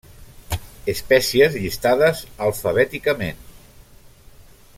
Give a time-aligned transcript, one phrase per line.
[0.93, 3.45] Espècies llistades alfabèticament.